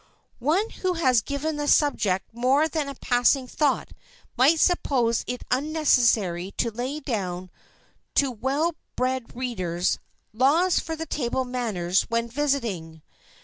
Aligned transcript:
One 0.39 0.71
who 0.71 0.93
has 0.93 1.21
given 1.21 1.57
the 1.57 1.67
subject 1.67 2.33
more 2.33 2.67
than 2.67 2.89
a 2.89 2.95
passing 2.95 3.45
thought 3.47 3.89
might 4.35 4.59
suppose 4.59 5.23
it 5.27 5.43
unnecessary 5.51 6.55
to 6.57 6.71
lay 6.71 6.99
down 6.99 7.51
to 8.15 8.31
well 8.31 8.73
bred 8.95 9.35
readers 9.35 9.99
"Laws 10.33 10.79
for 10.79 10.95
Table 10.97 11.45
Manners 11.45 12.07
While 12.09 12.29
Visiting." 12.29 13.03